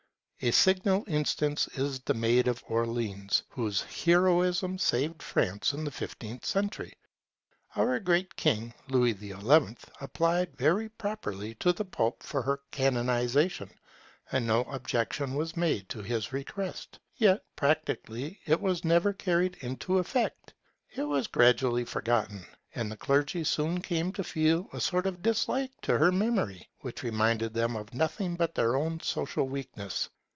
[0.43, 6.47] A signal instance is the Maid of Orleans, whose heroism saved France in the fifteenth
[6.47, 6.93] century.
[7.75, 9.35] Our great king Louis XI
[9.99, 13.69] applied very properly to the Pope for her canonization,
[14.31, 16.97] and no objection was made to his request.
[17.17, 20.55] Yet, practically, it was never carried into effect.
[20.95, 22.43] It was gradually forgotten;
[22.73, 27.03] and the clergy soon came to feel a sort of dislike to her memory, which
[27.03, 30.09] reminded them of nothing but their own social weakness.